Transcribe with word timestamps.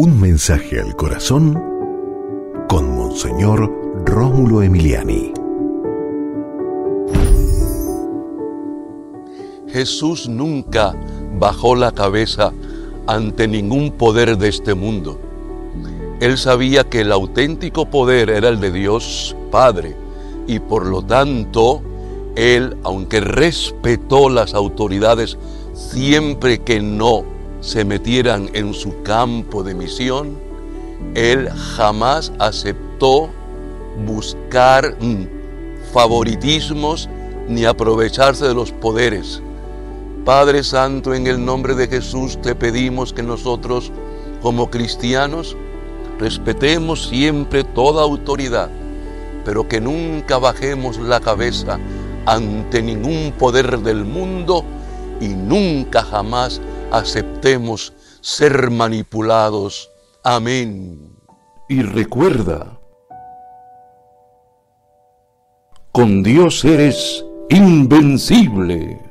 Un 0.00 0.20
mensaje 0.20 0.80
al 0.80 0.94
corazón 0.94 1.60
con 2.68 2.96
Monseñor 2.96 3.68
Rómulo 4.06 4.62
Emiliani. 4.62 5.32
Jesús 9.66 10.28
nunca 10.28 10.94
bajó 11.40 11.74
la 11.74 11.90
cabeza 11.90 12.52
ante 13.08 13.48
ningún 13.48 13.90
poder 13.90 14.38
de 14.38 14.46
este 14.46 14.74
mundo. 14.74 15.18
Él 16.20 16.38
sabía 16.38 16.84
que 16.84 17.00
el 17.00 17.10
auténtico 17.10 17.90
poder 17.90 18.30
era 18.30 18.50
el 18.50 18.60
de 18.60 18.70
Dios 18.70 19.34
Padre 19.50 19.96
y 20.46 20.60
por 20.60 20.86
lo 20.86 21.02
tanto 21.02 21.82
él, 22.36 22.76
aunque 22.84 23.18
respetó 23.18 24.28
las 24.28 24.54
autoridades 24.54 25.38
siempre 25.74 26.60
que 26.60 26.80
no 26.80 27.24
se 27.60 27.84
metieran 27.84 28.50
en 28.54 28.74
su 28.74 29.02
campo 29.02 29.62
de 29.62 29.74
misión, 29.74 30.38
él 31.14 31.48
jamás 31.50 32.32
aceptó 32.38 33.30
buscar 34.06 34.96
mm, 35.00 35.26
favoritismos 35.92 37.08
ni 37.48 37.64
aprovecharse 37.64 38.46
de 38.46 38.54
los 38.54 38.72
poderes. 38.72 39.42
Padre 40.24 40.62
Santo, 40.62 41.14
en 41.14 41.26
el 41.26 41.44
nombre 41.44 41.74
de 41.74 41.88
Jesús 41.88 42.40
te 42.42 42.54
pedimos 42.54 43.12
que 43.12 43.22
nosotros, 43.22 43.90
como 44.42 44.70
cristianos, 44.70 45.56
respetemos 46.18 47.08
siempre 47.08 47.64
toda 47.64 48.02
autoridad, 48.02 48.68
pero 49.44 49.66
que 49.66 49.80
nunca 49.80 50.38
bajemos 50.38 50.98
la 50.98 51.20
cabeza 51.20 51.78
ante 52.26 52.82
ningún 52.82 53.32
poder 53.38 53.78
del 53.78 54.04
mundo 54.04 54.64
y 55.20 55.28
nunca 55.28 56.02
jamás 56.02 56.60
aceptemos 56.90 57.92
ser 58.20 58.70
manipulados. 58.70 59.90
Amén. 60.24 61.16
Y 61.68 61.82
recuerda, 61.82 62.78
con 65.92 66.22
Dios 66.22 66.64
eres 66.64 67.24
invencible. 67.50 69.07